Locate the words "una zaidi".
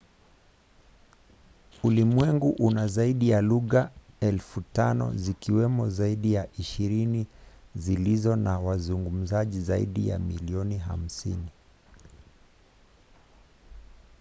2.59-3.29